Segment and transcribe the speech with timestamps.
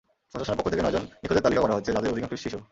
[0.31, 2.57] প্রশাসনের পক্ষ থেকে নয়জন নিখোঁজের তালিকা করা হয়েছে, যাদের অধিকাংশই শিশু।